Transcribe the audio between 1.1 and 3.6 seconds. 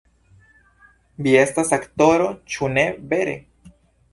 Vi estas aktoro, ĉu ne vere?